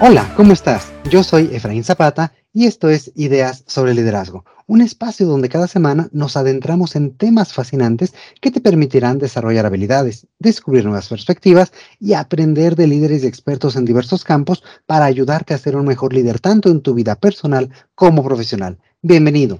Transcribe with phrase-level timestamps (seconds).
[0.00, 0.92] Hola, ¿cómo estás?
[1.10, 6.08] Yo soy Efraín Zapata y esto es Ideas sobre Liderazgo, un espacio donde cada semana
[6.12, 12.76] nos adentramos en temas fascinantes que te permitirán desarrollar habilidades, descubrir nuevas perspectivas y aprender
[12.76, 16.70] de líderes y expertos en diversos campos para ayudarte a ser un mejor líder tanto
[16.70, 18.78] en tu vida personal como profesional.
[19.02, 19.58] Bienvenido.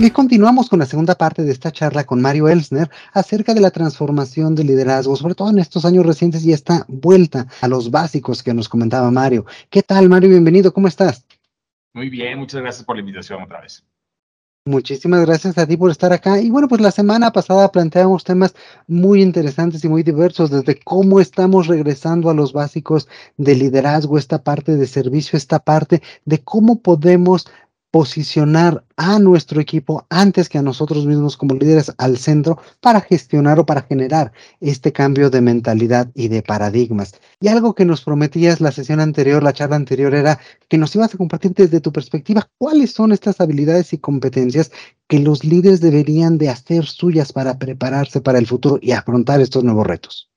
[0.00, 3.72] Y continuamos con la segunda parte de esta charla con Mario Elsner acerca de la
[3.72, 8.44] transformación del liderazgo, sobre todo en estos años recientes y esta vuelta a los básicos
[8.44, 9.44] que nos comentaba Mario.
[9.70, 10.30] ¿Qué tal, Mario?
[10.30, 11.26] Bienvenido, ¿cómo estás?
[11.94, 13.84] Muy bien, muchas gracias por la invitación otra vez.
[14.64, 16.40] Muchísimas gracias a ti por estar acá.
[16.40, 18.54] Y bueno, pues la semana pasada planteamos temas
[18.86, 24.44] muy interesantes y muy diversos, desde cómo estamos regresando a los básicos de liderazgo, esta
[24.44, 27.48] parte de servicio, esta parte de cómo podemos
[27.90, 33.58] posicionar a nuestro equipo antes que a nosotros mismos como líderes al centro para gestionar
[33.58, 37.18] o para generar este cambio de mentalidad y de paradigmas.
[37.40, 41.14] Y algo que nos prometías la sesión anterior, la charla anterior, era que nos ibas
[41.14, 44.70] a compartir desde tu perspectiva cuáles son estas habilidades y competencias
[45.06, 49.64] que los líderes deberían de hacer suyas para prepararse para el futuro y afrontar estos
[49.64, 50.30] nuevos retos.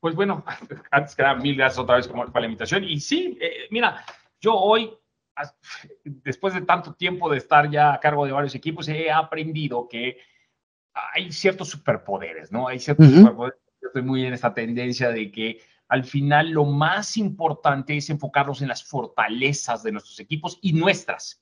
[0.00, 0.44] Pues bueno,
[0.90, 2.84] antes que nada, mil gracias otra vez por la invitación.
[2.84, 4.02] Y sí, eh, mira,
[4.40, 4.90] yo hoy
[6.04, 10.18] después de tanto tiempo de estar ya a cargo de varios equipos, he aprendido que
[10.94, 12.68] hay ciertos superpoderes, ¿no?
[12.68, 13.58] Hay ciertos superpoderes.
[13.80, 18.62] Yo estoy muy en esta tendencia de que al final lo más importante es enfocarnos
[18.62, 21.41] en las fortalezas de nuestros equipos y nuestras.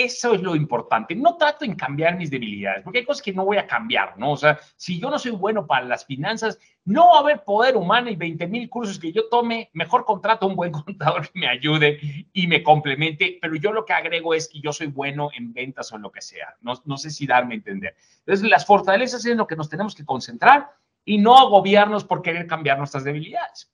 [0.00, 1.16] Eso es lo importante.
[1.16, 4.30] No trato en cambiar mis debilidades, porque hay cosas que no voy a cambiar, ¿no?
[4.30, 7.76] O sea, si yo no soy bueno para las finanzas, no va a haber poder
[7.76, 9.70] humano y 20 mil cursos que yo tome.
[9.72, 11.98] Mejor contrato a un buen contador que me ayude
[12.32, 15.92] y me complemente, pero yo lo que agrego es que yo soy bueno en ventas
[15.92, 16.54] o en lo que sea.
[16.60, 17.96] No, no sé si darme a entender.
[18.20, 20.70] Entonces, las fortalezas es en lo que nos tenemos que concentrar
[21.04, 23.68] y no agobiarnos por querer cambiar nuestras debilidades.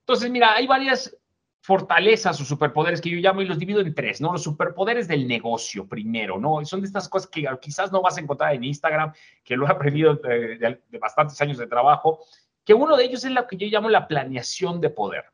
[0.00, 1.16] Entonces, mira, hay varias
[1.68, 4.32] fortalezas o superpoderes que yo llamo y los divido en tres, ¿no?
[4.32, 6.64] Los superpoderes del negocio primero, ¿no?
[6.64, 9.12] Son de estas cosas que quizás no vas a encontrar en Instagram,
[9.44, 12.20] que lo he aprendido de, bastantes años de trabajo,
[12.64, 15.26] que uno de ellos es lo que yo llamo la planeación de poder.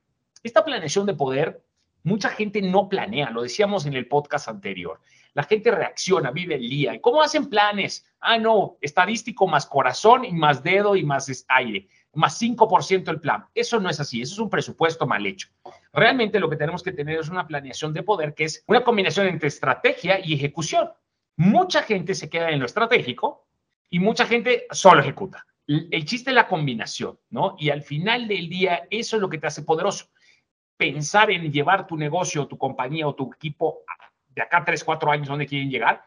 [0.42, 1.62] Esta planeación de poder,
[2.02, 4.98] mucha gente no planea, lo decíamos en el podcast anterior.
[5.34, 6.96] La gente reacciona, vive el día.
[6.96, 8.12] ¿Y cómo hacen planes?
[8.18, 13.46] Ah, no, estadístico más corazón y más dedo y más aire más 5% el plan.
[13.54, 15.48] Eso no es así, eso es un presupuesto mal hecho.
[15.92, 19.26] Realmente lo que tenemos que tener es una planeación de poder que es una combinación
[19.26, 20.90] entre estrategia y ejecución.
[21.36, 23.46] Mucha gente se queda en lo estratégico
[23.90, 25.46] y mucha gente solo ejecuta.
[25.66, 27.56] El chiste es la combinación, ¿no?
[27.58, 30.06] Y al final del día, eso es lo que te hace poderoso.
[30.76, 33.82] Pensar en llevar tu negocio, tu compañía o tu equipo
[34.28, 36.04] de acá tres, cuatro años donde quieren llegar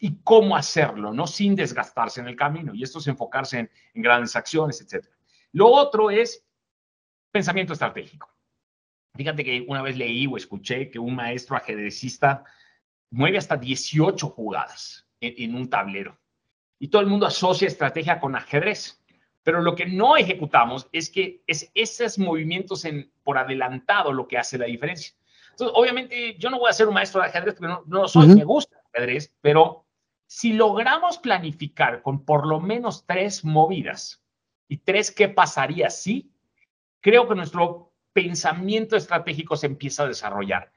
[0.00, 1.26] y cómo hacerlo, ¿no?
[1.26, 2.74] Sin desgastarse en el camino.
[2.74, 5.13] Y esto es enfocarse en, grandes acciones, etcétera.
[5.54, 6.44] Lo otro es
[7.30, 8.28] pensamiento estratégico.
[9.14, 12.44] Fíjate que una vez leí o escuché que un maestro ajedrecista
[13.10, 16.18] mueve hasta 18 jugadas en, un tablero.
[16.80, 19.00] Y todo el mundo asocia estrategia con ajedrez.
[19.44, 24.38] Pero lo que no ejecutamos es que es esos movimientos en, por adelantado lo que
[24.38, 25.14] hace la diferencia.
[25.50, 28.26] Entonces, obviamente, yo no voy a ser un maestro de ajedrez, porque no, no soy,
[28.26, 29.86] me gusta el ajedrez, pero
[30.26, 34.23] si logramos planificar con por lo menos tres movidas,
[34.68, 36.30] y tres, ¿qué pasaría si?
[37.00, 40.70] Creo que nuestro pensamiento estratégico se empieza a desarrollar.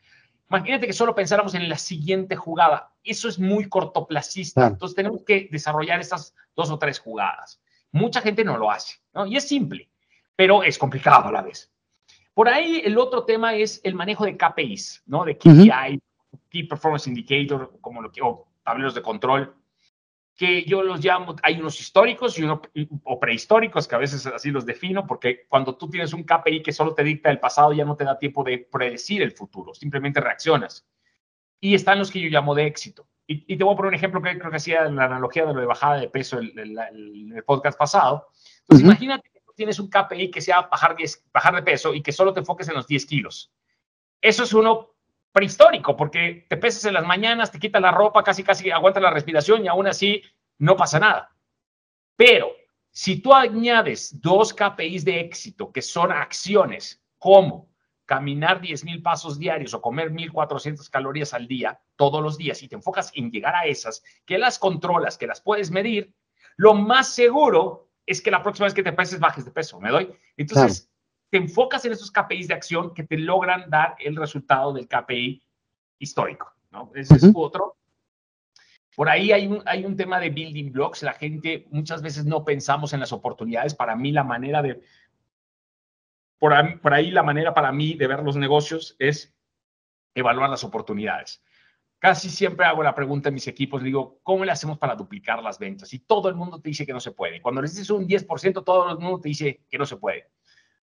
[0.50, 2.92] Imagínate que solo pensáramos en la siguiente jugada.
[3.04, 4.68] Eso es muy cortoplacista.
[4.68, 7.62] Entonces tenemos que desarrollar esas dos o tres jugadas.
[7.92, 9.26] Mucha gente no lo hace, ¿no?
[9.26, 9.90] Y es simple,
[10.36, 11.72] pero es complicado a la vez.
[12.34, 15.26] Por ahí el otro tema es el manejo de KPIs, ¿no?
[15.26, 16.00] De KPI,
[16.50, 19.56] Key Performance Indicator, como lo que, o tableros de control
[20.38, 22.62] que yo los llamo, hay unos históricos y uno,
[23.04, 26.72] o prehistóricos, que a veces así los defino, porque cuando tú tienes un KPI que
[26.72, 30.22] solo te dicta el pasado, ya no te da tiempo de predecir el futuro, simplemente
[30.22, 30.88] reaccionas.
[31.60, 33.08] Y están los que yo llamo de éxito.
[33.26, 35.60] Y, te voy a poner un ejemplo que creo que hacía la analogía de lo
[35.60, 38.28] de bajada de peso en el, podcast pasado.
[38.62, 40.96] Entonces, imagínate que tú tienes un KPI que sea bajar,
[41.34, 43.52] bajar de peso y que solo te enfoques en los 10 kilos.
[44.22, 44.94] Eso es uno
[45.38, 49.12] prehistórico, porque te pesas en las mañanas, te quita la ropa, casi casi aguanta la
[49.12, 50.24] respiración y aún así
[50.60, 51.36] no pasa nada.
[52.16, 52.52] Pero
[52.92, 57.70] si tú añades dos KPIs de éxito, que son acciones como
[58.06, 62.76] caminar 10.000 pasos diarios o comer 1.400 calorías al día, todos los días, y te
[62.76, 66.14] enfocas en llegar a esas, que las controlas, que las puedes medir,
[66.56, 69.92] lo más seguro es que la próxima vez que te peses bajes de peso, ¿me
[69.92, 70.12] doy?
[70.38, 70.90] Entonces,
[71.30, 75.44] te enfocas en esos KPIs de acción que te logran dar el resultado del KPI
[76.00, 76.92] histórico, ¿no?
[76.96, 77.77] Ese es otro.
[78.98, 81.04] Por ahí hay un, hay un tema de building blocks.
[81.04, 83.76] La gente muchas veces no pensamos en las oportunidades.
[83.76, 84.82] Para mí la manera de
[86.40, 89.38] por, la manera para mí de ver los negocios es
[90.16, 91.44] evaluar las oportunidades.
[92.00, 95.60] Casi siempre hago la pregunta en mis equipos, digo, ¿cómo le hacemos para duplicar las
[95.60, 95.94] ventas?
[95.94, 97.40] Y todo el mundo te dice que no se puede.
[97.40, 100.32] Cuando les dices un 10%, todo el mundo te dice que no se puede.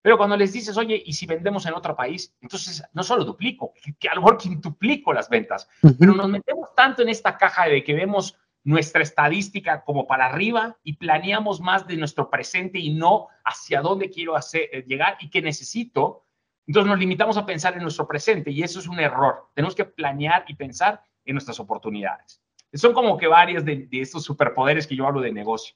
[0.05, 2.31] Pero cuando les dices, oye, ¿y si vendemos en otro país?
[2.39, 5.67] Entonces, no solo duplico, que a lo mejor quintuplico las ventas.
[5.81, 10.77] Pero nos metemos tanto en esta caja de que vemos nuestra estadística como para arriba
[10.83, 15.31] y planeamos más de nuestro presente y no hacia dónde quiero hacer, eh, llegar y
[15.31, 16.27] qué necesito.
[16.67, 19.49] Entonces nos limitamos a pensar en nuestro presente y eso es un error.
[19.55, 22.43] Tenemos que planear y pensar en nuestras oportunidades.
[22.75, 25.75] Son como que varias de, de estos superpoderes que yo hablo de negocio.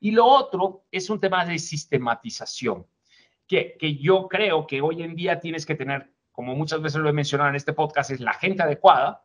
[0.00, 2.86] Y lo otro es un tema de sistematización,
[3.50, 7.12] que, yo creo que hoy en día tienes que tener, como muchas veces lo he
[7.12, 9.24] mencionado en este podcast, es la gente adecuada,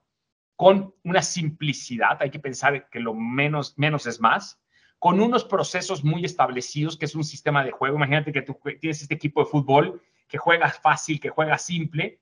[0.56, 4.60] con una simplicidad, hay que pensar que lo menos, menos es más,
[4.98, 7.98] con unos procesos muy establecidos, que es un sistema de juego.
[7.98, 12.20] Imagínate que tú tienes este equipo de fútbol que juega fácil, que juega simple,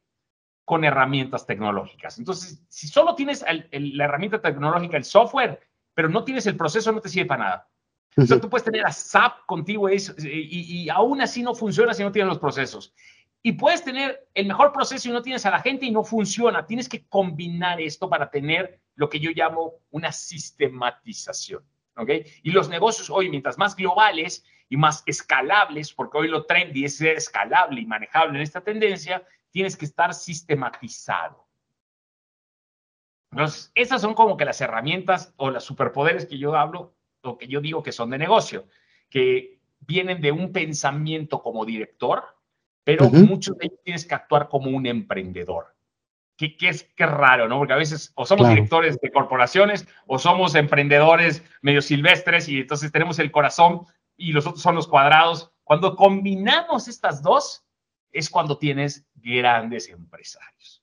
[0.65, 2.17] con herramientas tecnológicas.
[2.19, 5.61] Entonces, si solo tienes la herramienta tecnológica, el software,
[5.93, 7.69] pero no tienes el proceso, no te sirve para nada.
[8.17, 11.93] O sea, tú puedes tener a SAP contigo y, y, y aún así no funciona
[11.93, 12.93] si no tienes los procesos.
[13.41, 16.65] Y puedes tener el mejor proceso y no tienes a la gente y no funciona.
[16.65, 21.63] Tienes que combinar esto para tener lo que yo llamo una sistematización.
[21.97, 22.09] ¿ok?
[22.43, 26.97] Y los negocios hoy, mientras más globales y más escalables, porque hoy lo trendy es
[26.97, 31.47] ser escalable y manejable en esta tendencia, tienes que estar sistematizado.
[33.31, 37.47] Entonces, esas son como que las herramientas o los superpoderes que yo hablo o que
[37.47, 38.67] yo digo que son de negocio,
[39.09, 42.23] que vienen de un pensamiento como director,
[42.83, 43.27] pero uh -huh.
[43.27, 45.73] muchos de ellos tienes que actuar como un emprendedor.
[46.35, 47.59] Que, que es que raro, ¿no?
[47.59, 48.55] Porque a veces o somos claro.
[48.55, 53.85] directores de corporaciones o somos emprendedores medio silvestres y entonces tenemos el corazón
[54.17, 55.51] y los otros son los cuadrados.
[55.63, 57.63] Cuando combinamos estas dos,
[58.11, 60.82] es cuando tienes grandes empresarios.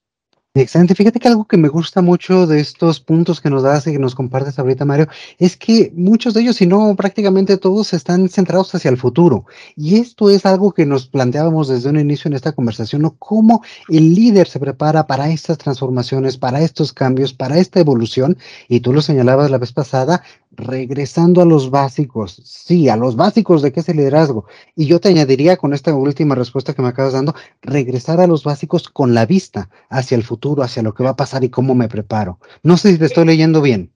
[0.53, 0.95] Excelente.
[0.95, 3.99] Fíjate que algo que me gusta mucho de estos puntos que nos das y que
[3.99, 5.07] nos compartes ahorita, Mario,
[5.39, 9.45] es que muchos de ellos, si no prácticamente todos, están centrados hacia el futuro.
[9.77, 13.15] Y esto es algo que nos planteábamos desde un inicio en esta conversación, ¿no?
[13.17, 18.37] Cómo el líder se prepara para estas transformaciones, para estos cambios, para esta evolución.
[18.67, 20.21] Y tú lo señalabas la vez pasada,
[20.51, 22.41] regresando a los básicos.
[22.45, 24.45] Sí, a los básicos de qué es el liderazgo.
[24.75, 28.43] Y yo te añadiría con esta última respuesta que me acabas dando, regresar a los
[28.43, 31.75] básicos con la vista hacia el futuro hacia lo que va a pasar y cómo
[31.75, 32.39] me preparo.
[32.63, 33.93] No sé si te estoy leyendo bien.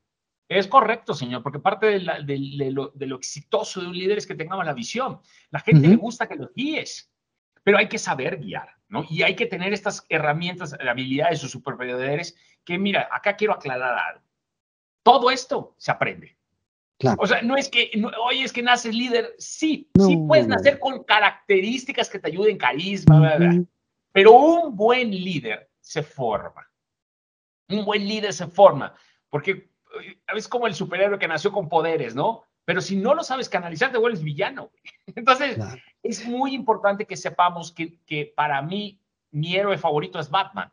[0.47, 3.97] Es correcto, señor, porque parte de, la, de, de, lo, de, lo, exitoso de un
[3.97, 5.19] líder es que tengamos la visión.
[5.49, 5.95] La gente uh -huh.
[5.95, 7.11] le gusta que los guíes,
[7.63, 9.03] pero hay que saber guiar, ¿no?
[9.09, 14.25] Y hay que tener estas herramientas, habilidades o superpoderes que, mira, acá quiero aclarar algo.
[15.01, 16.37] Todo esto se aprende.
[16.97, 17.18] Claro.
[17.21, 19.36] O sea, no es que, no, oye, es que naces líder.
[19.38, 20.07] Sí, no.
[20.07, 23.38] sí puedes nacer con características que te ayuden, carisma, uh -huh.
[23.38, 23.63] bla, bla,
[24.13, 26.69] pero un buen líder se forma.
[27.69, 28.95] Un buen líder se forma,
[29.30, 29.69] porque
[30.36, 32.44] es como el superhéroe que nació con poderes, ¿no?
[32.63, 34.71] Pero si no lo sabes canalizar, te vuelves villano.
[35.15, 35.80] Entonces, claro.
[36.01, 39.01] es muy importante que sepamos que, que para mí,
[39.31, 40.71] mi héroe favorito es Batman,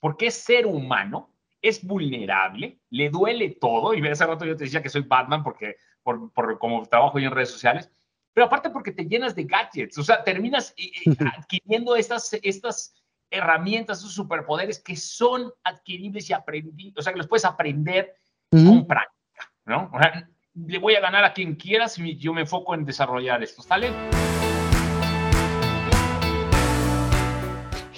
[0.00, 1.34] porque es ser humano,
[1.68, 5.76] es vulnerable, le duele todo, y hace rato yo te decía que soy Batman porque
[6.02, 7.90] por, por como trabajo yo en redes sociales,
[8.32, 10.74] pero aparte porque te llenas de gadgets, o sea, terminas
[11.38, 12.94] adquiriendo estas, estas
[13.30, 18.14] herramientas, esos superpoderes que son adquiribles y aprendidos, o sea, que los puedes aprender
[18.50, 18.68] -huh.
[18.68, 19.90] con práctica, ¿no?
[19.92, 23.42] O sea, le voy a ganar a quien quiera si yo me enfoco en desarrollar
[23.42, 24.35] estos talentos.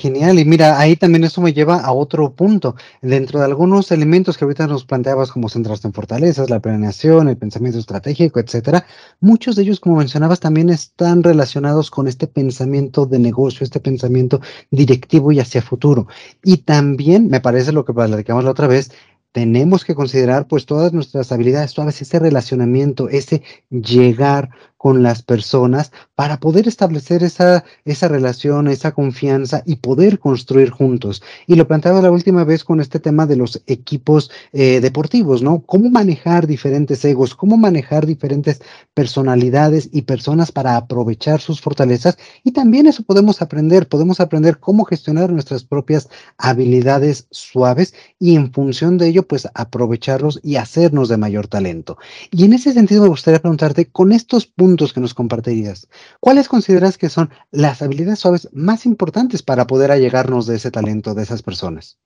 [0.01, 2.77] Genial, y mira, ahí también eso me lleva a otro punto.
[3.03, 7.37] Dentro de algunos elementos que ahorita nos planteabas, como centrarse en fortalezas, la planeación, el
[7.37, 8.87] pensamiento estratégico, etcétera,
[9.19, 14.41] muchos de ellos, como mencionabas, también están relacionados con este pensamiento de negocio, este pensamiento
[14.71, 16.07] directivo y hacia futuro.
[16.45, 18.93] Y también, me parece lo que platicamos la otra vez,
[19.33, 25.91] tenemos que considerar pues todas nuestras habilidades suaves, ese relacionamiento, ese llegar con las personas
[26.15, 31.21] para poder establecer esa, esa relación, esa confianza y poder construir juntos.
[31.47, 35.61] Y lo planteaba la última vez con este tema de los equipos eh, deportivos, ¿no?
[35.63, 38.63] Cómo manejar diferentes egos, cómo manejar diferentes
[38.95, 42.17] personalidades y personas para aprovechar sus fortalezas.
[42.45, 48.53] Y también eso podemos aprender, podemos aprender cómo gestionar nuestras propias habilidades suaves y en
[48.53, 51.99] función de ello, pues aprovecharlos y hacernos de mayor talento.
[52.31, 55.89] Y en ese sentido me gustaría preguntarte, con estos puntos que nos compartirías,
[56.21, 61.15] ¿cuáles consideras que son las habilidades suaves más importantes para poder allegarnos de ese talento
[61.15, 61.99] de esas personas?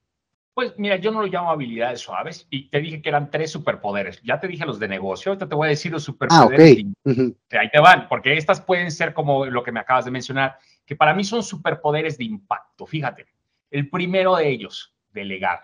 [0.53, 4.21] Pues mira, yo no lo llamo habilidades suaves y te dije que eran tres superpoderes.
[4.21, 6.59] Ya te dije los de negocio, ahorita te voy a decir los superpoderes.
[6.59, 6.93] Ah, okay.
[7.05, 7.35] uh -huh.
[7.59, 10.95] Ahí te van, porque estas pueden ser como lo que me acabas de mencionar, que
[10.95, 12.85] para mí son superpoderes de impacto.
[12.85, 13.25] Fíjate,
[13.71, 15.61] el primero de ellos, delegar.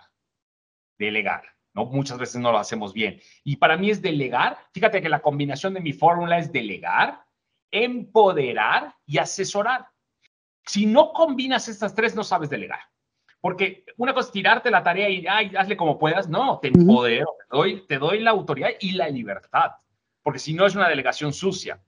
[0.97, 1.43] Delegar.
[1.73, 1.85] ¿No?
[1.85, 3.19] Muchas veces no lo hacemos bien.
[3.43, 4.57] Y para mí es delegar.
[4.73, 7.23] Fíjate que la combinación de mi fórmula es delegar,
[7.71, 9.87] empoderar y asesorar.
[10.65, 12.81] Si no combinas estas tres, no sabes delegar.
[13.41, 16.27] Porque una cosa es tirarte la tarea y Ay, hazle como puedas.
[16.27, 19.71] No, te empodero, te doy, te doy la autoridad y la libertad.
[20.21, 21.81] Porque si no es una delegación sucia.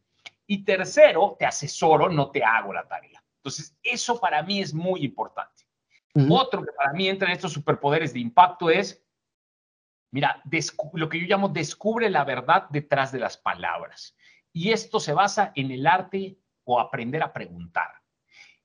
[0.47, 3.23] Y tercero, te asesoro, no te hago la tarea.
[3.37, 5.63] Entonces, eso para mí es muy importante.
[6.29, 9.01] Otro que para mí entra en estos superpoderes de impacto es,
[10.11, 10.41] mira,
[10.93, 14.15] lo que yo llamo descubre la verdad detrás de las palabras.
[14.53, 17.89] Y esto se basa en el arte o aprender a preguntar.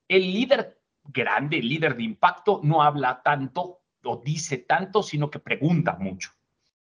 [0.08, 5.38] El líder grande, el líder de impacto, no habla tanto o dice tanto, sino que
[5.38, 6.30] pregunta mucho.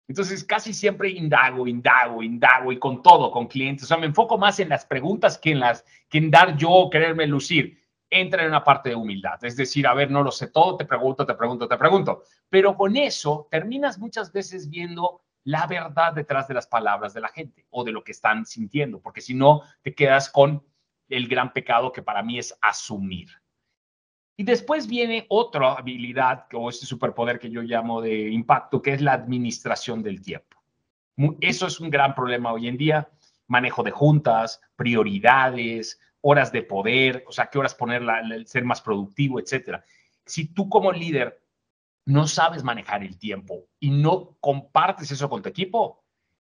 [0.08, 3.86] Entonces, casi siempre indago, indago, indago y con todo, con clientes.
[3.86, 6.89] O sea, me enfoco más en las preguntas que en, las, que en dar yo,
[6.91, 7.82] quererme lucir.
[8.15, 9.43] Entra en una parte de humildad.
[9.43, 12.24] Es decir, a ver, no lo sé todo, te pregunto, te pregunto, te pregunto.
[12.48, 17.29] Pero con eso terminas muchas veces viendo la verdad detrás de las palabras de la
[17.29, 20.63] gente o de lo que están sintiendo, porque si no, te quedas con
[21.10, 23.29] el gran pecado que para mí es asumir.
[24.36, 29.01] Y después viene otra habilidad o este superpoder que yo llamo de impacto, que es
[29.01, 30.58] la administración del tiempo.
[31.41, 33.10] Eso es un gran problema hoy en día.
[33.48, 38.01] Manejo de juntas, prioridades, horas de poder, o sea, qué horas poner,
[38.32, 39.84] el ser más productivo, etcétera.
[40.25, 41.44] Si tú como líder
[42.06, 46.03] no sabes manejar el tiempo y no compartes eso con tu equipo,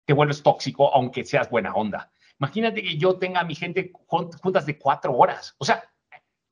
[0.04, 2.12] te vuelves tóxico aunque seas buena onda.
[2.38, 5.54] Imagínate que yo tenga a mi gente juntas de cuatro horas.
[5.58, 5.82] O sea,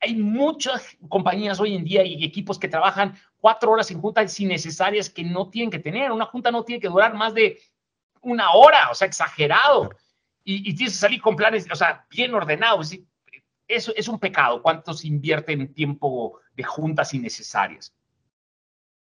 [0.00, 5.10] hay muchas compañías hoy en día y equipos que trabajan cuatro horas en juntas innecesarias
[5.10, 6.10] que no tienen que tener.
[6.10, 7.58] Una junta no tiene que durar más de
[8.22, 9.90] una hora, o sea, exagerado.
[10.42, 12.94] Y, tienes que salir con planes, o sea, bien ordenados.
[13.70, 14.62] Eso es un pecado.
[14.62, 17.94] ¿Cuánto se invierte en tiempo de juntas innecesarias?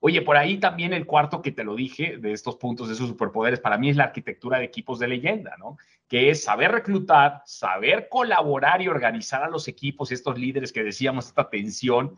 [0.01, 3.09] Oye, por ahí también el cuarto que te lo dije de estos puntos de esos
[3.09, 5.77] superpoderes, para mí es la arquitectura de equipos de leyenda, ¿no?
[6.09, 11.27] Que es saber reclutar, saber colaborar y organizar a los equipos, estos líderes que decíamos,
[11.27, 12.17] esta tensión,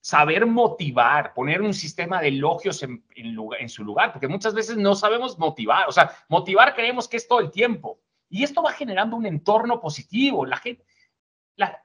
[0.00, 4.96] saber motivar, poner un sistema de elogios en, en, su lugar, porque muchas veces no
[4.96, 8.00] sabemos motivar, o sea, motivar creemos que es todo el tiempo.
[8.28, 10.46] Y esto va generando un entorno positivo.
[10.46, 10.82] La gente,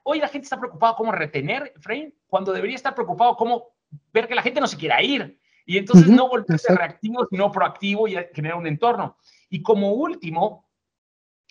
[0.03, 3.69] hoy la gente está preocupada cómo retener, Frame, cuando debería estar preocupado cómo
[4.13, 5.39] ver que la gente no se quiera ir.
[5.65, 9.17] Y entonces no volverse reactivo, sino proactivo y generar un entorno.
[9.49, 10.65] Y como último,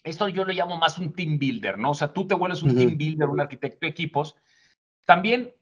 [0.02, 1.90] esto yo lo llamo más un team builder, ¿no?
[1.90, 4.34] O sea, tú te vuelves un team builder, un arquitecto de equipos.
[5.04, 5.52] También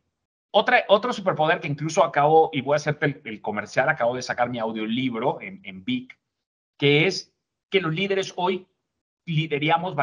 [0.52, 4.48] otra, otro superpoder que incluso acabo, y voy a hacerte el, comercial, acabo de sacar
[4.48, 6.16] mi audiolibro en, en Vic,
[6.76, 7.34] que es
[7.70, 8.68] que los líderes hoy
[9.26, 9.94] lideramos,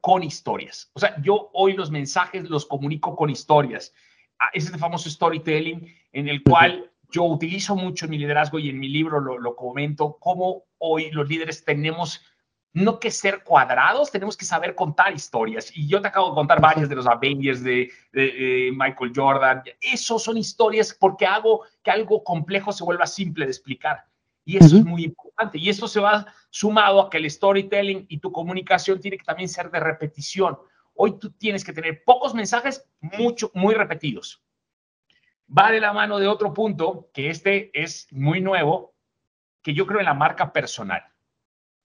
[0.00, 0.90] con historias.
[0.94, 3.92] O sea, yo hoy los mensajes los comunico con historias.
[4.38, 8.70] Ah, es el famoso storytelling en el cual yo utilizo mucho en mi liderazgo y
[8.70, 12.24] en mi libro lo, comento, cómo hoy los líderes tenemos
[12.72, 15.76] no que ser cuadrados, tenemos que saber contar historias.
[15.76, 17.90] Y yo te acabo de contar varias de los Avengers, de,
[18.72, 19.62] Michael Jordan.
[19.80, 24.04] Esos son historias porque hago que algo complejo se vuelva simple de explicar.
[24.44, 25.58] Y eso es muy importante.
[25.58, 29.48] Y eso se va sumado a que el storytelling y tu comunicación tiene que también
[29.48, 30.58] ser de repetición.
[30.94, 34.42] Hoy tú tienes que tener pocos mensajes, mucho, muy repetidos.
[35.56, 38.94] Va de la mano de otro punto, que este es muy nuevo,
[39.62, 41.04] que yo creo en la marca personal.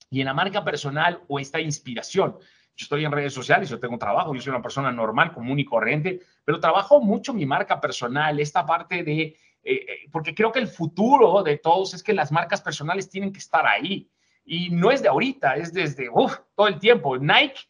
[0.10, 2.38] Y en la marca personal o esta inspiración.
[2.78, 5.66] Yo estoy en redes sociales, yo tengo trabajo, yo soy una persona normal, común y
[5.66, 10.60] corriente, pero trabajo mucho mi marca personal, esta parte de, eh, eh, porque creo que
[10.60, 14.08] el futuro de todos es que las marcas personales tienen que estar ahí.
[14.46, 16.08] Y no es de ahorita, es desde
[16.56, 17.18] todo el tiempo.
[17.18, 17.62] Nike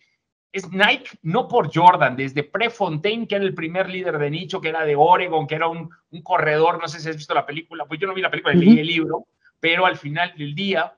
[0.51, 4.69] es Nike no por Jordan, desde Prefontaine, que era el primer líder de nicho, que
[4.69, 5.89] era de Oregon, que era un,
[6.21, 8.79] corredor, no sé si has visto la película, pues yo no vi la película, leí
[8.79, 9.27] el libro,
[9.59, 10.97] pero al final del día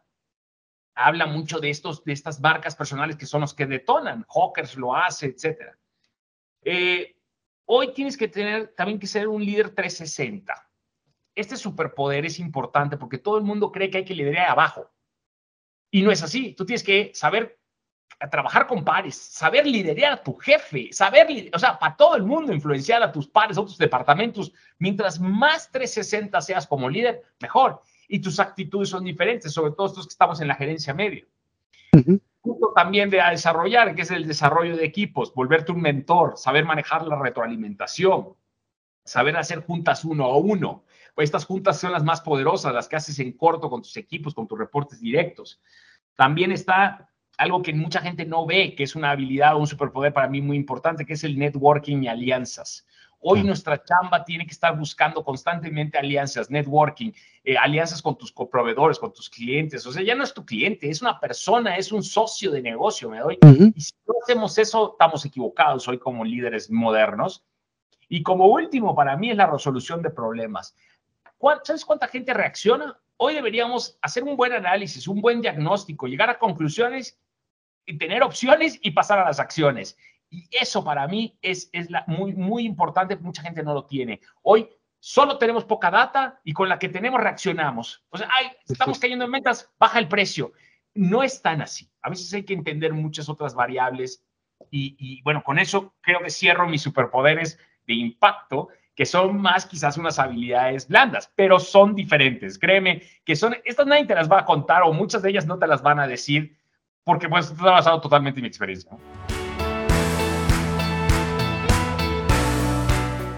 [0.93, 4.95] habla mucho de, estos, de estas marcas personales que son los que detonan, Hawkers lo
[4.95, 5.75] hace, etc.
[6.63, 7.15] Eh,
[7.65, 10.66] hoy tienes que tener también que ser un líder 360.
[11.38, 14.89] Este superpoder es importante porque todo el mundo cree que hay que liderar abajo.
[15.91, 16.53] Y no es así.
[16.53, 17.60] Tú tienes que saber
[18.20, 22.24] a trabajar con pares, saber liderar a tu jefe, saber, o sea, para todo el
[22.24, 24.51] mundo influenciar a tus pares, a tus departamentos.
[24.79, 27.82] Mientras más 360 seas como líder, mejor.
[28.08, 31.24] Y tus actitudes son diferentes, sobre todo estos que estamos en la gerencia media.
[32.41, 37.06] Punto también de desarrollar, que es el desarrollo de equipos, volverte un mentor, saber manejar
[37.06, 38.36] la retroalimentación,
[39.03, 40.84] saber hacer juntas uno a uno.
[41.17, 44.47] Estas juntas son las más poderosas, las que haces en corto con tus equipos, con
[44.47, 45.62] tus reportes directos.
[46.15, 50.13] También está algo que mucha gente no ve, que es una habilidad o un superpoder
[50.13, 52.86] para mí muy importante, que es el networking y alianzas.
[53.19, 57.12] Hoy nuestra chamba tiene que estar buscando constantemente alianzas, networking,
[57.43, 59.86] eh, alianzas con tus proveedores, con tus clientes.
[59.88, 63.09] O sea, ya no es tu cliente, es una persona, es un socio de negocio,
[63.09, 63.39] me doy.
[63.75, 67.43] Y si no hacemos eso, estamos equivocados hoy como líderes modernos.
[68.07, 70.75] Y como último, para mí es la resolución de problemas.
[71.63, 73.00] ¿Sabes cuánta gente reacciona?
[73.17, 77.20] Hoy deberíamos hacer un buen análisis, un buen diagnóstico, llegar a conclusiones
[77.86, 79.98] y tener opciones y pasar a las acciones.
[80.29, 84.20] Y eso para mí es, es la, muy, muy importante, mucha gente no lo tiene.
[84.41, 84.67] Hoy
[85.00, 88.03] solo tenemos poca data y con la que tenemos reaccionamos.
[88.10, 90.51] O sea, ay, estamos cayendo en metas, baja el precio.
[90.94, 91.89] No es tan así.
[92.01, 94.24] A veces hay que entender muchas otras variables
[94.72, 99.67] y, y bueno, con eso creo que cierro mis superpoderes de impacto que son más
[99.67, 102.57] quizás unas habilidades blandas, pero son diferentes.
[102.57, 105.59] Créeme que son, estas nadie te las va a contar o muchas de ellas no
[105.59, 106.57] te las van a decir
[107.03, 108.91] porque pues está basado totalmente en mi experiencia.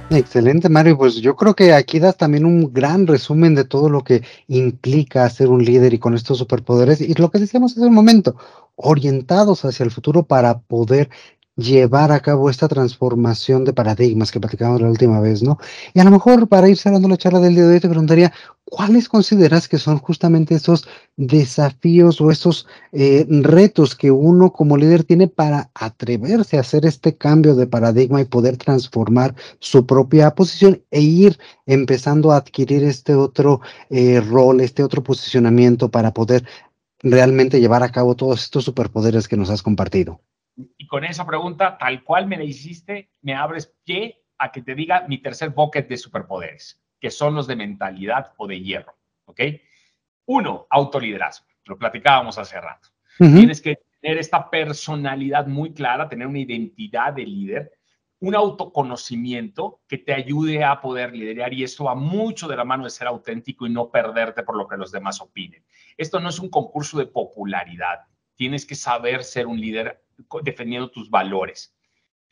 [0.09, 0.97] Excelente, Mario.
[0.97, 5.29] Pues yo creo que aquí das también un gran resumen de todo lo que implica
[5.29, 8.37] ser un líder y con estos superpoderes y lo que decíamos hace un momento,
[8.75, 11.09] orientados hacia el futuro para poder
[11.59, 15.57] llevar a cabo esta transformación de paradigmas que platicamos la última vez, ¿no?
[15.93, 18.31] Y a lo mejor para ir cerrando la charla del día de hoy te preguntaría,
[18.63, 20.87] ¿cuáles consideras que son justamente esos
[21.17, 27.17] desafíos o esos eh, retos que uno como líder tiene para atreverse a hacer este
[27.17, 33.15] cambio de paradigma y poder transformar su propia posición e ir empezando a adquirir este
[33.15, 36.45] otro eh, rol, este otro posicionamiento para poder
[37.01, 40.21] realmente llevar a cabo todos estos superpoderes que nos has compartido?
[40.77, 44.75] Y con esa pregunta, tal cual me la hiciste, me abres pie a que te
[44.75, 48.97] diga mi tercer bucket de superpoderes, que son los de mentalidad o de hierro.
[49.25, 49.41] ¿Ok?
[50.25, 51.47] Uno, autoliderazgo.
[51.65, 52.89] Lo platicábamos hace rato.
[53.17, 57.72] Tienes que tener esta personalidad muy clara, tener una identidad de líder,
[58.22, 62.83] un autoconocimiento que te ayude a poder liderar y eso va mucho de la mano
[62.83, 65.63] de ser auténtico y no perderte por lo que los demás opinen.
[65.98, 68.00] Esto no es un concurso de popularidad.
[68.35, 70.01] Tienes que saber ser un líder
[70.44, 71.75] defendiendo tus valores.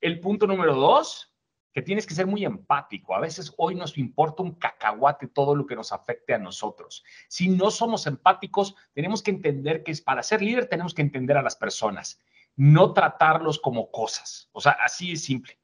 [0.01, 1.33] El punto número dos,
[1.77, 3.13] que tienes que ser muy empático.
[3.13, 7.03] A veces hoy nos importa un cacahuate todo lo que nos afecte a nosotros.
[7.27, 11.43] Si no somos empáticos, tenemos que entender que para ser líder tenemos que entender a
[11.43, 12.19] las personas,
[12.55, 14.49] no tratarlos como cosas.
[14.53, 15.59] O sea, así es simple.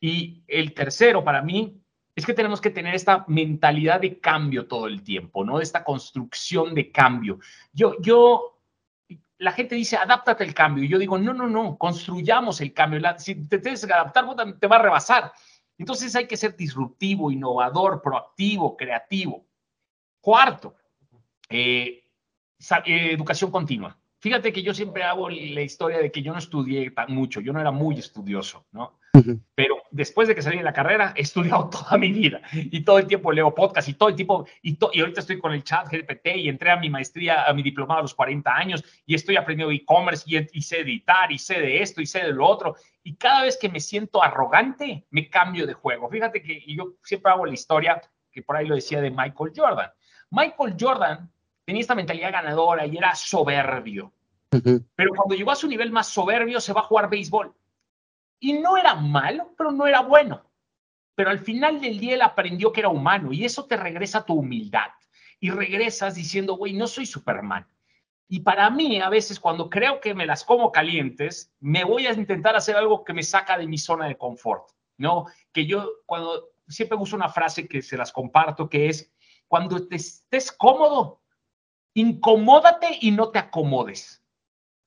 [0.00, 1.78] Y el tercero para mí
[2.16, 5.60] es que tenemos que tener esta mentalidad de cambio todo el tiempo, ¿no?
[5.60, 7.38] Esta construcción de cambio.
[7.72, 8.59] Yo, yo
[9.40, 10.84] la gente dice, adáptate al cambio.
[10.84, 13.00] Y yo digo, no, no, no, construyamos el cambio.
[13.16, 14.26] si te tienes que adaptar,
[14.58, 15.32] te va a rebasar.
[15.78, 19.46] Entonces hay que ser disruptivo, innovador, proactivo, creativo.
[20.20, 20.76] Cuarto,
[21.48, 22.04] eh,
[22.84, 23.98] eh, educación continua.
[24.18, 27.54] Fíjate que yo siempre hago la historia de que yo no estudié tan mucho, yo
[27.54, 28.98] no era muy estudioso, ¿no?
[29.54, 32.98] Pero después de que salí de la carrera, he estudiado toda mi vida y todo
[32.98, 35.88] el tiempo leo podcast y todo el tiempo, y, y ahorita estoy con el chat
[35.88, 39.36] GPT y entré a mi maestría, a mi diplomado a los 40 años y estoy
[39.36, 42.76] aprendiendo e-commerce y, y, sé editar y sé de esto y sé de lo otro.
[43.02, 46.08] Y cada vez que me siento arrogante, me cambio de juego.
[46.08, 48.00] Fíjate que yo siempre hago la historia,
[48.30, 49.90] que por ahí lo decía de Michael Jordan.
[50.30, 51.30] Michael Jordan
[51.64, 54.12] tenía esta mentalidad ganadora y era soberbio.
[54.50, 57.54] Pero cuando llegó a su nivel más soberbio, se va a jugar béisbol
[58.40, 60.42] y no era malo, pero no era bueno.
[61.14, 64.34] Pero al final del día él aprendió que era humano y eso te regresa tu
[64.34, 64.88] humildad.
[65.38, 67.66] Y regresas diciendo, güey, no soy Superman.
[68.26, 72.12] Y para mí, a veces cuando creo que me las como calientes, me voy a
[72.12, 75.26] intentar hacer algo que me saca de mi zona de confort, ¿no?
[75.52, 79.12] Que yo cuando siempre uso una frase que se las comparto, que es,
[79.48, 81.20] cuando te estés cómodo,
[81.92, 84.24] incomódate y no te acomodes.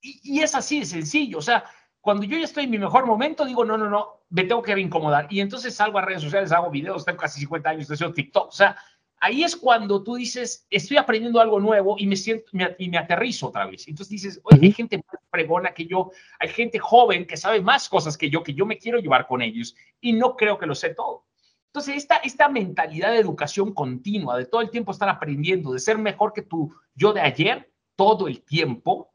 [0.01, 1.65] Y, y es así de sencillo, o sea,
[2.03, 4.77] cuando yo ya estoy en mi mejor momento, digo, no, no, no, me tengo que
[4.77, 5.25] incomodar.
[5.29, 8.49] Y entonces salgo a redes sociales, hago videos, tengo casi 50 años, estoy haciendo TikTok.
[8.49, 8.75] O sea,
[9.21, 13.47] ahí es cuando tú dices, estoy aprendiendo algo nuevo y me siento, y me aterrizo
[13.47, 13.87] otra vez.
[13.87, 17.87] Entonces dices, oye, hay gente más pregona que yo, hay gente joven que sabe más
[17.87, 20.75] cosas que yo, que yo me quiero llevar con ellos y no creo que lo
[20.75, 21.23] sé todo.
[21.67, 25.97] Entonces, esta, esta mentalidad de educación continua, de todo el tiempo estar aprendiendo, de ser
[25.97, 29.12] mejor que tú, yo de ayer, todo el tiempo,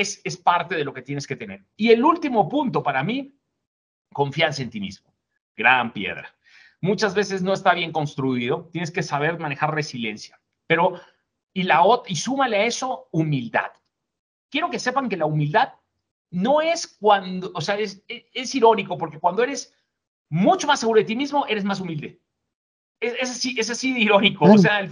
[0.00, 1.64] es, parte de lo que tienes que tener.
[1.76, 3.34] Y el último punto para mí,
[4.12, 5.12] confianza en ti mismo.
[5.56, 6.34] Gran piedra.
[6.80, 10.40] Muchas veces no está bien construido, tienes que saber manejar resiliencia.
[10.66, 11.00] Pero,
[11.52, 13.70] y, la, y súmale a eso, humildad.
[14.50, 15.74] Quiero que sepan que la humildad
[16.30, 19.74] no es cuando, o sea, es, es, irónico porque cuando eres
[20.30, 22.20] mucho más seguro de ti mismo, eres más humilde.
[23.00, 24.46] Es, así, es así de irónico.
[24.46, 24.88] O sea,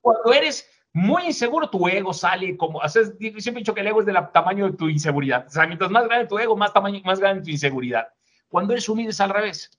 [0.00, 4.06] cuando eres muy inseguro, tu ego sale como, siempre he dicho que el ego es
[4.06, 5.46] del tamaño de tu inseguridad.
[5.46, 8.08] O sea, mientras más grande tu ego, más, tamaño, más grande tu inseguridad.
[8.48, 9.70] Cuando eres humilde es al revés.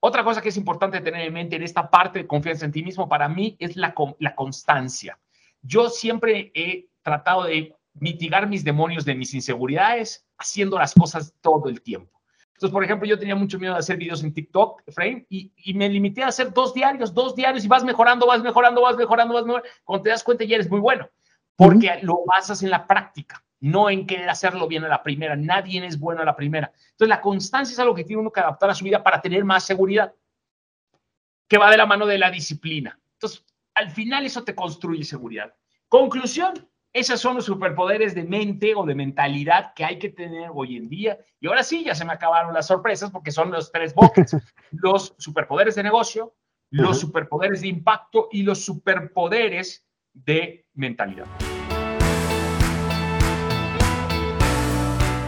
[0.00, 2.82] Otra cosa que es importante tener en mente en esta parte de confianza en ti
[2.82, 5.18] mismo, para mí, es la, la constancia.
[5.62, 11.68] Yo siempre he tratado de mitigar mis demonios de mis inseguridades haciendo las cosas todo
[11.68, 12.15] el tiempo.
[12.56, 15.74] Entonces, por ejemplo, yo tenía mucho miedo de hacer videos en TikTok, Frame, y, y,
[15.74, 19.34] me limité a hacer dos diarios, dos diarios, y vas mejorando, vas mejorando, vas mejorando,
[19.34, 19.70] vas mejorando.
[19.84, 21.06] Cuando te das cuenta ya eres muy bueno,
[21.54, 25.36] porque lo basas en la práctica, no en querer hacerlo bien a la primera.
[25.36, 26.72] Nadie es bueno a la primera.
[26.92, 29.44] Entonces, la constancia es algo que tiene uno que adaptar a su vida para tener
[29.44, 30.14] más seguridad,
[31.46, 32.98] que va de la mano de la disciplina.
[33.12, 35.54] Entonces, al final eso te construye seguridad.
[35.88, 36.54] Conclusión,
[36.96, 40.88] esos son los superpoderes de mente o de mentalidad que hay que tener hoy en
[40.88, 41.18] día.
[41.40, 44.34] Y ahora sí, ya se me acabaron las sorpresas porque son los tres buckets.
[44.70, 46.34] los superpoderes de negocio,
[46.70, 51.26] los superpoderes de impacto y los superpoderes de mentalidad.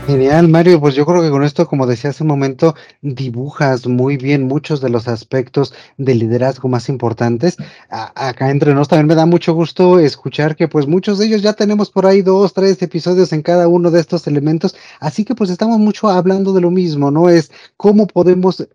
[0.08, 0.80] Genial, Mario.
[0.80, 4.80] Pues yo creo que con esto, como decía hace un momento, dibujas muy bien muchos
[4.80, 7.58] de los aspectos del liderazgo más importantes.
[7.90, 11.52] acá entre nos también me da mucho gusto escuchar que pues muchos de ellos ya
[11.52, 14.74] tenemos por ahí dos, tres episodios en cada uno de estos elementos.
[14.98, 17.28] Así que pues estamos mucho hablando de lo mismo, ¿no?
[17.28, 18.66] Es cómo podemos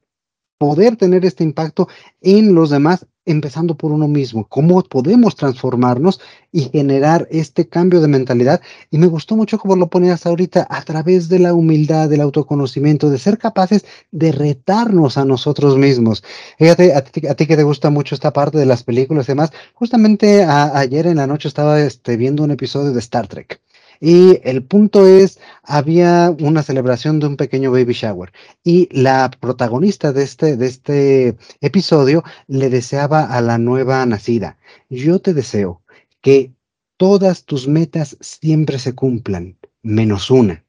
[0.57, 1.87] poder tener este impacto
[2.21, 6.19] en los demás, empezando por uno mismo, cómo podemos transformarnos
[6.51, 8.61] y generar este cambio de mentalidad.
[8.91, 13.09] Y me gustó mucho como lo ponías ahorita, a través de la humildad, del autoconocimiento,
[13.09, 16.23] de ser capaces de retarnos a nosotros mismos.
[16.57, 20.43] Fíjate, a ti, que te gusta mucho esta parte de las películas y demás, justamente
[20.43, 23.62] ayer en la noche estaba este, viendo un episodio de Star Trek.
[24.05, 30.11] Y el punto es, había una celebración de un pequeño baby shower y la protagonista
[30.11, 34.57] de este, de este episodio le deseaba a la nueva nacida,
[34.89, 35.83] yo te deseo
[36.19, 36.51] que
[36.97, 40.65] todas tus metas siempre se cumplan, menos una,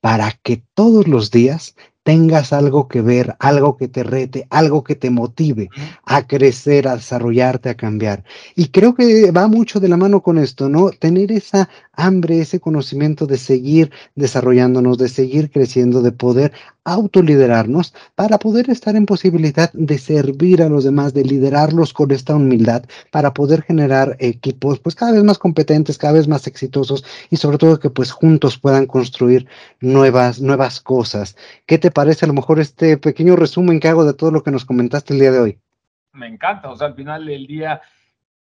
[0.00, 1.74] para que todos los días
[2.10, 5.68] tengas algo que ver, algo que te rete, algo que te motive
[6.04, 8.24] a crecer, a desarrollarte, a cambiar.
[8.56, 10.90] Y creo que va mucho de la mano con esto, ¿no?
[10.90, 16.52] Tener esa hambre, ese conocimiento de seguir desarrollándonos, de seguir creciendo, de poder
[16.84, 22.34] autoliderarnos para poder estar en posibilidad de servir a los demás, de liderarlos con esta
[22.34, 27.36] humildad, para poder generar equipos pues cada vez más competentes, cada vez más exitosos y
[27.36, 29.46] sobre todo que pues juntos puedan construir
[29.80, 31.36] nuevas, nuevas cosas.
[31.66, 34.50] ¿Qué te parece a lo mejor este pequeño resumen que hago de todo lo que
[34.50, 35.58] nos comentaste el día de hoy?
[36.12, 37.80] Me encanta, o sea, al final del día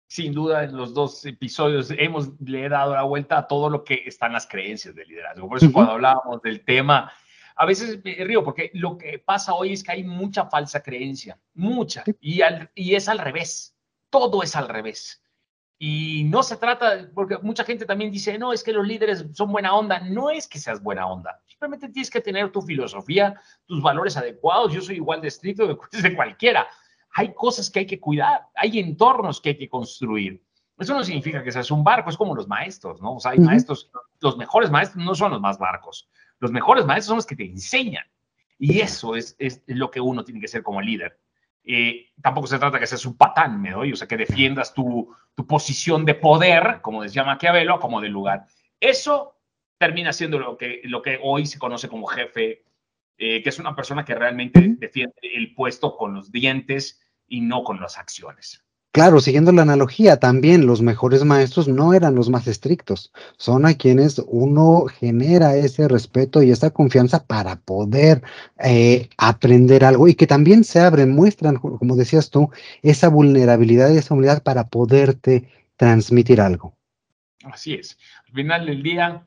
[0.07, 3.83] sin duda en los dos episodios hemos le he dado la vuelta a todo lo
[3.83, 5.49] que están las creencias del liderazgo.
[5.49, 7.11] Por eso cuando hablábamos del tema,
[7.57, 11.39] a veces me río porque lo que pasa hoy es que hay mucha falsa creencia,
[11.53, 12.41] mucha, y,
[12.75, 13.75] y es al revés,
[14.09, 15.23] todo es al revés.
[15.79, 19.51] Y no se trata, porque mucha gente también dice, no, es que los líderes son
[19.51, 19.99] buena onda.
[19.99, 21.39] No es que seas buena onda.
[21.45, 24.73] Simplemente tienes que tener tu filosofía, tus valores adecuados.
[24.73, 26.67] Yo soy igual de estricto de cualquiera
[27.17, 30.39] hay cosas que hay que cuidar, hay entornos que hay que construir.
[30.77, 33.15] Eso no significa que seas un barco, es como los maestros, ¿no?
[33.15, 33.89] O sea, hay maestros,
[34.19, 36.07] los mejores maestros no son los más barcos,
[36.39, 38.05] los mejores maestros son los que te enseñan.
[38.59, 41.19] Y eso es, es lo que uno tiene que ser como líder.
[41.63, 45.13] Eh, tampoco se trata que seas un patán, me doy, o sea, que defiendas tu,
[45.35, 48.45] tu posición de poder, como decía Maquiavelo, como del lugar.
[48.79, 49.37] Eso
[49.77, 52.63] termina siendo lo que, lo que hoy se conoce como jefe,
[53.17, 57.63] eh, que es una persona que realmente defiende el puesto con los dientes y no
[57.63, 58.65] con las acciones.
[58.97, 63.75] Claro, siguiendo la analogía, también los mejores maestros no eran los más estrictos, son a
[63.75, 68.23] quienes uno genera ese respeto y esa confianza para poder
[68.57, 72.49] eh, aprender algo y que también se abren, muestran, como decías tú,
[72.81, 76.75] esa vulnerabilidad y esa humildad para poderte transmitir algo.
[77.43, 77.99] Así es.
[78.25, 79.21] Al final del día,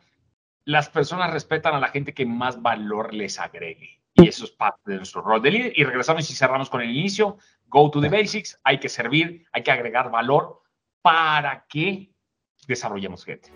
[0.64, 3.99] las personas respetan a la gente que más valor les agregue.
[4.22, 5.72] Y eso es parte de nuestro rol de líder.
[5.76, 7.38] Y regresamos y cerramos con el inicio.
[7.66, 8.58] Go to the basics.
[8.64, 10.60] Hay que servir, hay que agregar valor
[11.02, 12.12] para que
[12.66, 13.50] desarrollemos gente.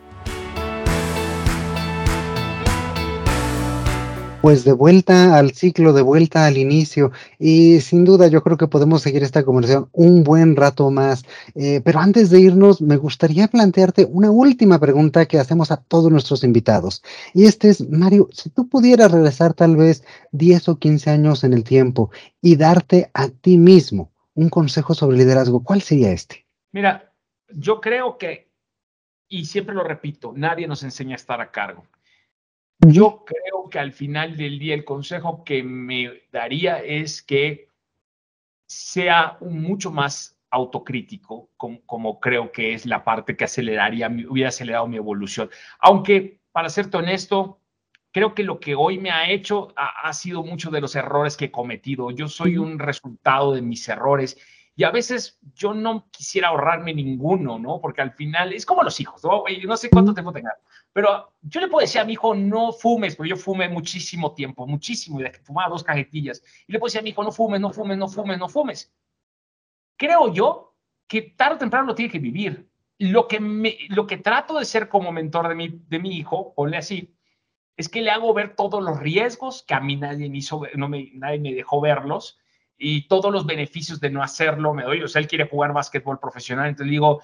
[4.44, 7.12] Pues de vuelta al ciclo, de vuelta al inicio.
[7.38, 11.24] Y sin duda yo creo que podemos seguir esta conversación un buen rato más.
[11.54, 16.12] Eh, pero antes de irnos, me gustaría plantearte una última pregunta que hacemos a todos
[16.12, 17.02] nuestros invitados.
[17.32, 21.54] Y este es, Mario, si tú pudieras regresar tal vez 10 o 15 años en
[21.54, 22.10] el tiempo
[22.42, 26.44] y darte a ti mismo un consejo sobre liderazgo, ¿cuál sería este?
[26.70, 27.14] Mira,
[27.48, 28.50] yo creo que,
[29.26, 31.86] y siempre lo repito, nadie nos enseña a estar a cargo.
[32.80, 37.68] Yo creo que al final del día el consejo que me daría es que
[38.66, 44.96] sea mucho más autocrítico, como, creo que es la parte que aceleraría, hubiera acelerado mi
[44.96, 45.50] evolución.
[45.80, 47.60] Aunque, para serte honesto,
[48.12, 51.46] creo que lo que hoy me ha hecho ha, sido muchos de los errores que
[51.46, 52.12] he cometido.
[52.12, 54.38] Yo soy un resultado de mis errores
[54.76, 57.80] y a veces yo no quisiera ahorrarme ninguno, ¿no?
[57.80, 59.44] Porque al final es como los hijos, ¿no?
[59.66, 60.56] no sé cuánto tiempo tenga,
[60.92, 64.66] pero yo le puedo decir a mi hijo, no fumes, porque yo fumé muchísimo tiempo,
[64.66, 66.42] muchísimo, y fumaba dos cajetillas.
[66.66, 68.92] Y le puedo decir a mi hijo, no fumes, no fumes, no fumes, no fumes
[69.96, 70.74] creo yo
[71.06, 72.68] que tarde o temprano lo tiene que vivir.
[72.98, 76.54] Lo que, me, lo que trato de ser como mentor de mi, de mi hijo,
[76.54, 77.14] ponle así,
[77.76, 80.88] es que le hago ver todos los riesgos que a mí nadie me, hizo, no
[80.88, 82.38] me, nadie me dejó verlos
[82.76, 85.02] y todos los beneficios de no hacerlo me doy.
[85.02, 87.22] O sea, él quiere jugar básquetbol profesional, entonces digo,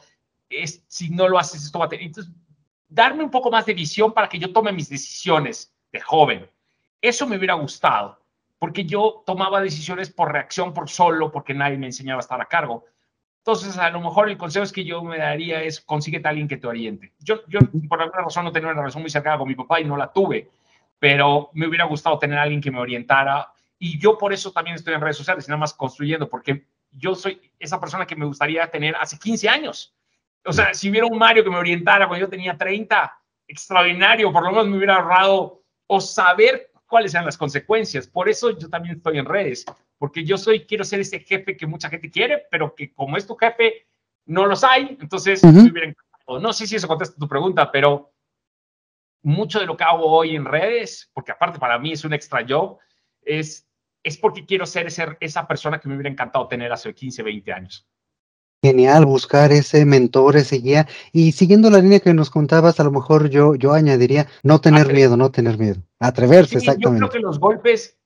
[0.49, 2.07] es, si no lo haces, esto va a tener.
[2.07, 2.33] Entonces,
[2.89, 6.49] darme un poco más de visión para que yo tome mis decisiones de joven.
[7.01, 8.21] Eso me hubiera gustado
[8.61, 12.45] porque yo tomaba decisiones por reacción, por solo, porque nadie me enseñaba a estar a
[12.45, 12.85] cargo.
[13.39, 16.47] Entonces, a lo mejor el consejo es que yo me daría es, consíguete a alguien
[16.47, 17.15] que te oriente.
[17.21, 19.85] Yo, yo por alguna razón, no tenía una relación muy cercana con mi papá y
[19.85, 20.51] no la tuve,
[20.99, 23.51] pero me hubiera gustado tener a alguien que me orientara.
[23.83, 27.41] Y yo por eso también estoy en redes sociales, nada más construyendo, porque yo soy
[27.59, 29.97] esa persona que me gustaría tener hace 15 años.
[30.45, 34.43] O sea, si hubiera un Mario que me orientara cuando yo tenía 30, extraordinario, por
[34.45, 38.07] lo menos me hubiera ahorrado o saber cuáles sean las consecuencias.
[38.07, 39.65] Por eso yo también estoy en redes,
[39.97, 43.27] porque yo soy, quiero ser ese jefe que mucha gente quiere, pero que como es
[43.27, 43.87] tu jefe,
[44.27, 44.99] no los hay.
[45.01, 48.13] Entonces, No sé si eso contesta tu pregunta, pero
[49.23, 52.45] mucho de lo que hago hoy en redes, porque aparte para mí es un extra
[52.49, 52.79] job,
[53.23, 53.69] es,
[54.03, 54.89] es porque quiero ser
[55.21, 57.87] esa persona que me hubiera encantado tener hace 15, 20 años.
[58.63, 60.87] Genial, buscar ese mentor, ese guía.
[61.13, 64.93] Y siguiendo la línea que nos contabas, a lo mejor yo, yo añadiría no tener
[64.93, 65.83] miedo, no tener miedo.
[65.99, 67.07] Atreverse, exactamente.
[67.07, 67.99] Yo creo que los golpes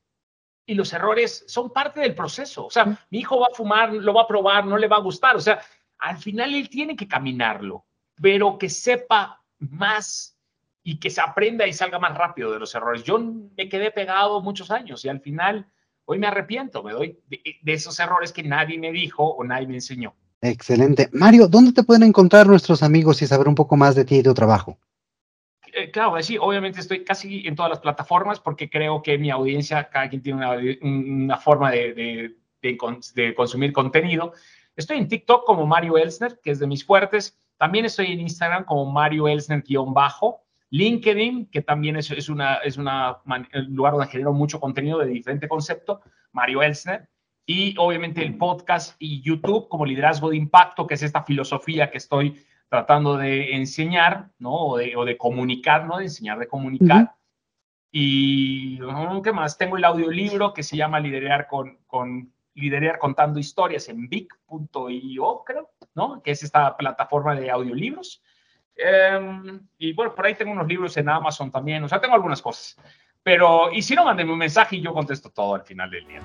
[0.67, 2.67] y los errores son parte del proceso.
[2.67, 5.01] O sea, mi hijo va a fumar, lo va a probar, no le va a
[5.01, 5.35] gustar.
[5.35, 5.61] O sea,
[5.99, 7.85] al final él tiene que caminarlo,
[8.21, 10.39] pero que sepa más
[10.85, 13.03] y que se aprenda y salga más rápido de los errores.
[13.03, 15.67] Yo me quedé pegado muchos años y al final
[16.07, 19.75] hoy me arrepiento, me doy de esos errores que nadie me dijo o nadie me
[19.75, 20.15] enseñó.
[20.41, 21.09] Excelente.
[21.13, 24.19] Mario, ¿dónde te pueden encontrar nuestros amigos y saber un poco más de ti y
[24.19, 24.79] de tu trabajo?
[25.73, 29.89] Eh, claro, sí, obviamente estoy casi en todas las plataformas porque creo que mi audiencia,
[29.89, 32.37] cada quien tiene una, forma de,
[33.35, 34.35] consumir contenido.
[34.77, 37.41] Estoy en TikTok como Mario Elsner, que es de mis fuertes.
[37.57, 40.44] También estoy en Instagram como Mario Elsner-bajo.
[40.75, 45.07] LinkedIn, que también es, es, una, es una, un lugar donde genero mucho contenido de
[45.07, 46.01] diferente concepto,
[46.33, 47.09] Mario Elsner
[47.47, 51.99] y obviamente el podcast y YouTube como liderazgo de impacto, que es esta filosofía que
[51.99, 54.55] estoy tratando de enseñar, ¿no?
[54.55, 55.99] O de, comunicar, ¿no?
[55.99, 57.15] De enseñar, de comunicar.
[57.93, 58.81] Y,
[59.23, 59.57] ¿qué más?
[59.57, 65.71] Tengo el audiolibro que se llama Liderar con, con Liderar contando historias en big.io, creo,
[65.95, 66.21] ¿no?
[66.21, 68.23] Que es esta plataforma de audiolibros.
[68.77, 72.43] Em, y bueno, por ahí tengo unos libros en Amazon también, o sea, tengo algunas
[72.43, 72.77] cosas.
[73.23, 76.21] Pero, y si no, mándenme un mensaje y yo contesto todo al final del día.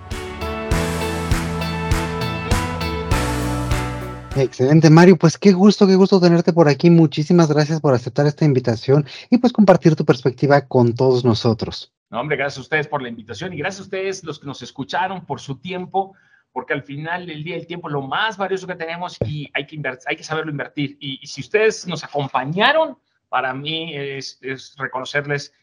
[4.36, 5.18] Excelente, Mario.
[5.18, 6.90] Pues qué gusto, qué gusto tenerte por aquí.
[6.90, 11.94] Muchísimas gracias por aceptar esta invitación y pues compartir tu perspectiva con todos nosotros.
[12.10, 14.62] No, hombre, gracias a ustedes por la invitación y gracias a ustedes los que nos
[14.62, 16.14] escucharon por su tiempo,
[16.52, 19.66] porque al final del día el tiempo es lo más valioso que tenemos y hay
[19.66, 20.98] que, hay que saberlo invertir.
[21.00, 22.98] Y, si ustedes nos acompañaron,
[23.30, 24.40] para mí es,
[24.78, 25.54] reconocerles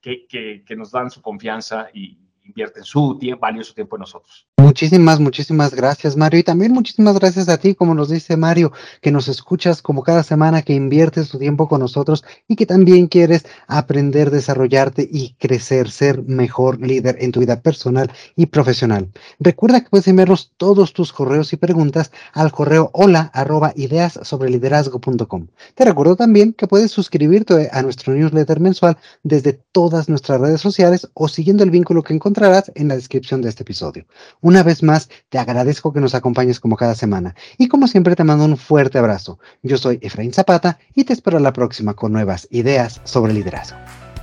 [0.00, 4.46] que, que nos dan su confianza y, invierten su tiempo, valioso tiempo en nosotros.
[4.64, 6.40] Muchísimas, muchísimas gracias, Mario.
[6.40, 8.72] Y también muchísimas gracias a ti, como nos dice Mario,
[9.02, 13.08] que nos escuchas como cada semana, que inviertes tu tiempo con nosotros y que también
[13.08, 19.10] quieres aprender, desarrollarte y crecer, ser mejor líder en tu vida personal y profesional.
[19.38, 24.48] Recuerda que puedes enviarnos todos tus correos y preguntas al correo hola arroba ideas sobre
[24.48, 25.46] liderazgo.com.
[25.74, 31.06] Te recuerdo también que puedes suscribirte a nuestro newsletter mensual desde todas nuestras redes sociales
[31.12, 34.06] o siguiendo el vínculo que encontrarás en la descripción de este episodio.
[34.54, 38.22] Una vez más, te agradezco que nos acompañes como cada semana y como siempre te
[38.22, 39.40] mando un fuerte abrazo.
[39.64, 43.76] Yo soy Efraín Zapata y te espero la próxima con nuevas ideas sobre liderazgo.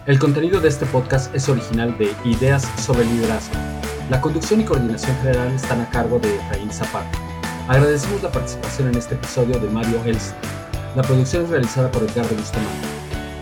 [0.08, 3.56] El contenido de este podcast es original de Ideas sobre Liderazgo.
[4.10, 7.12] La conducción y coordinación general están a cargo de Efraín Zapata.
[7.68, 10.38] Agradecemos la participación en este episodio de Mario Elster.
[10.96, 12.88] La producción es realizada por Edgardo Bustamante.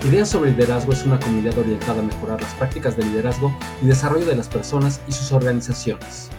[0.08, 4.25] Ideas sobre Liderazgo es una comunidad orientada a mejorar las prácticas de liderazgo y desarrollo
[4.25, 6.32] de las personas y sus organizaciones.